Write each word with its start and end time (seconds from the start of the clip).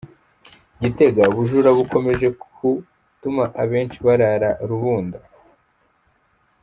Gitega:Ubujura 0.81 1.69
bukomeje 1.77 2.27
gutuma 2.39 3.43
abenshi 3.63 3.97
barara 4.05 4.49
rubunda 4.69 5.19